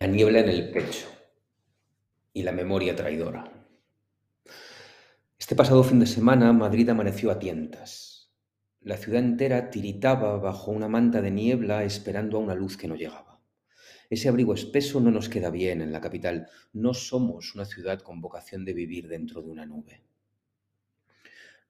[0.00, 1.08] La niebla en el pecho
[2.32, 3.52] y la memoria traidora.
[5.36, 8.32] Este pasado fin de semana Madrid amaneció a tientas.
[8.80, 12.94] La ciudad entera tiritaba bajo una manta de niebla esperando a una luz que no
[12.94, 13.42] llegaba.
[14.08, 16.48] Ese abrigo espeso no nos queda bien en la capital.
[16.72, 20.04] No somos una ciudad con vocación de vivir dentro de una nube.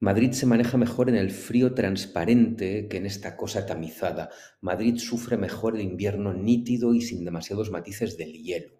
[0.00, 4.30] Madrid se maneja mejor en el frío transparente que en esta cosa tamizada.
[4.60, 8.78] Madrid sufre mejor el invierno nítido y sin demasiados matices del hielo.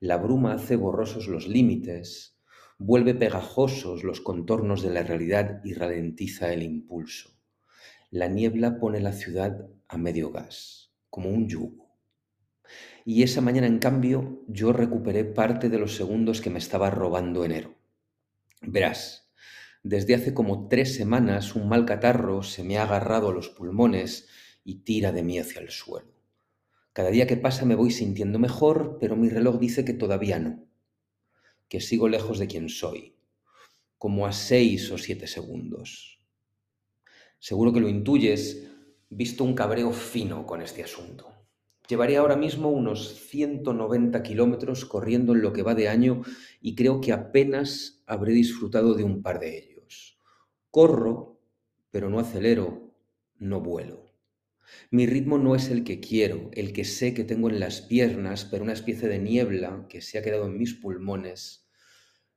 [0.00, 2.38] La bruma hace borrosos los límites,
[2.78, 7.30] vuelve pegajosos los contornos de la realidad y ralentiza el impulso.
[8.10, 11.90] La niebla pone la ciudad a medio gas, como un yugo.
[13.04, 17.44] Y esa mañana, en cambio, yo recuperé parte de los segundos que me estaba robando
[17.44, 17.74] enero.
[18.62, 19.25] Verás,
[19.88, 24.26] desde hace como tres semanas un mal catarro se me ha agarrado a los pulmones
[24.64, 26.12] y tira de mí hacia el suelo.
[26.92, 30.66] Cada día que pasa me voy sintiendo mejor, pero mi reloj dice que todavía no,
[31.68, 33.14] que sigo lejos de quien soy,
[33.96, 36.20] como a seis o siete segundos.
[37.38, 38.66] Seguro que lo intuyes,
[39.08, 41.32] visto un cabreo fino con este asunto.
[41.88, 46.22] Llevaré ahora mismo unos 190 kilómetros corriendo en lo que va de año
[46.60, 49.75] y creo que apenas habré disfrutado de un par de ellos.
[50.76, 51.40] Corro,
[51.90, 52.94] pero no acelero,
[53.38, 54.12] no vuelo.
[54.90, 58.44] Mi ritmo no es el que quiero, el que sé que tengo en las piernas,
[58.44, 61.66] pero una especie de niebla que se ha quedado en mis pulmones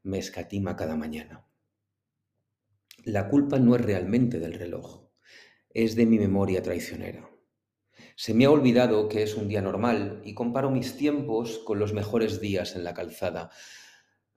[0.04, 1.50] me escatima cada mañana.
[3.04, 5.10] La culpa no es realmente del reloj,
[5.74, 7.30] es de mi memoria traicionera.
[8.16, 11.92] Se me ha olvidado que es un día normal y comparo mis tiempos con los
[11.92, 13.50] mejores días en la calzada.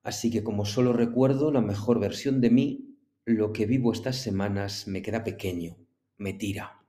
[0.03, 2.92] Así que como solo recuerdo la mejor versión de mí,
[3.25, 5.77] lo que vivo estas semanas me queda pequeño,
[6.17, 6.85] me tira.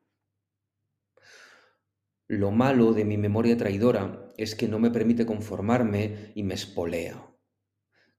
[2.28, 7.30] Lo malo de mi memoria traidora es que no me permite conformarme y me espolea.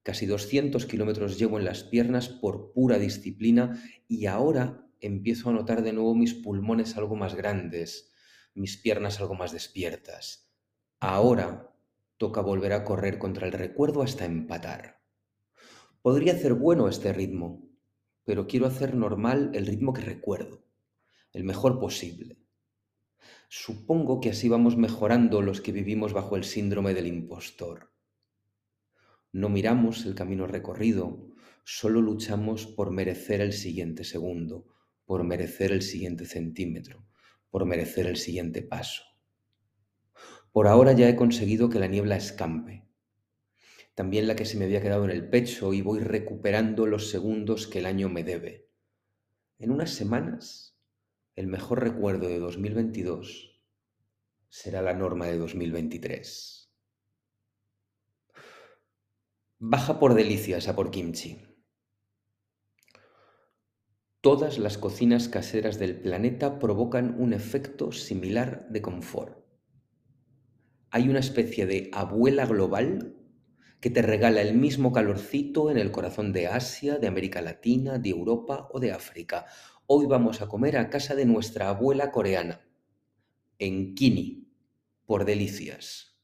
[0.01, 5.81] Casi 200 kilómetros llevo en las piernas por pura disciplina y ahora empiezo a notar
[5.81, 8.13] de nuevo mis pulmones algo más grandes,
[8.53, 10.53] mis piernas algo más despiertas.
[11.01, 11.75] Ahora
[12.17, 15.01] toca volver a correr contra el recuerdo hasta empatar.
[16.01, 17.74] Podría hacer bueno este ritmo,
[18.25, 20.65] pero quiero hacer normal el ritmo que recuerdo,
[21.31, 22.39] el mejor posible.
[23.47, 27.93] Supongo que así vamos mejorando los que vivimos bajo el síndrome del impostor.
[29.31, 31.29] No miramos el camino recorrido,
[31.63, 34.67] solo luchamos por merecer el siguiente segundo,
[35.05, 37.05] por merecer el siguiente centímetro,
[37.49, 39.03] por merecer el siguiente paso.
[40.51, 42.84] Por ahora ya he conseguido que la niebla escampe,
[43.95, 47.65] también la que se me había quedado en el pecho y voy recuperando los segundos
[47.65, 48.69] que el año me debe.
[49.57, 50.77] En unas semanas,
[51.35, 53.63] el mejor recuerdo de 2022
[54.49, 56.73] será la norma de 2023.
[59.59, 61.41] Baja por delicias a por kimchi.
[64.19, 69.45] Todas las cocinas caseras del planeta provocan un efecto similar de confort.
[70.89, 73.24] Hay una especie de abuela global
[73.85, 78.09] que te regala el mismo calorcito en el corazón de Asia, de América Latina, de
[78.09, 79.45] Europa o de África.
[79.85, 82.65] Hoy vamos a comer a casa de nuestra abuela coreana,
[83.59, 84.49] en Kini,
[85.05, 86.17] por delicias.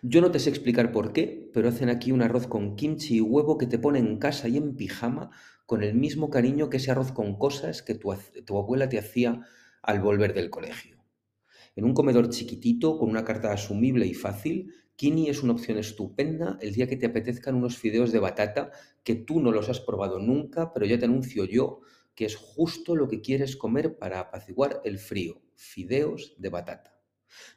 [0.00, 3.20] Yo no te sé explicar por qué, pero hacen aquí un arroz con kimchi y
[3.20, 5.32] huevo que te pone en casa y en pijama
[5.66, 8.14] con el mismo cariño que ese arroz con cosas que tu,
[8.44, 9.40] tu abuela te hacía
[9.82, 11.04] al volver del colegio.
[11.74, 16.58] En un comedor chiquitito, con una carta asumible y fácil, Kini es una opción estupenda
[16.62, 18.70] el día que te apetezcan unos fideos de batata
[19.04, 21.80] que tú no los has probado nunca, pero ya te anuncio yo
[22.14, 26.98] que es justo lo que quieres comer para apaciguar el frío, fideos de batata.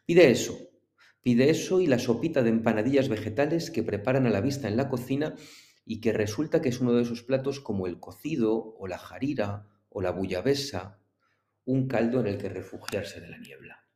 [0.06, 0.60] Pide eso,
[1.22, 4.90] pide eso y la sopita de empanadillas vegetales que preparan a la vista en la
[4.90, 5.36] cocina
[5.86, 9.66] y que resulta que es uno de esos platos como el cocido o la jarira
[9.88, 11.00] o la bullabesa,
[11.64, 13.89] un caldo en el que refugiarse de la niebla.